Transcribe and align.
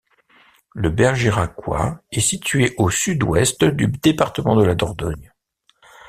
Le 0.73 0.89
Bergeracois 0.89 2.01
est 2.11 2.21
situé 2.21 2.73
au 2.79 2.89
sud-ouest 2.89 3.65
du 3.65 3.85
département 3.87 4.55
de 4.55 4.63
la 4.63 4.73
Dordogne. 4.73 5.31